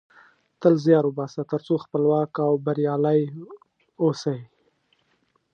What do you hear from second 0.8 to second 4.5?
زیار وباسه ترڅو خپلواک او بریالۍ اوسی